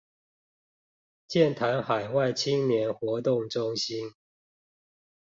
[1.27, 4.15] 劍潭海外青年活動中心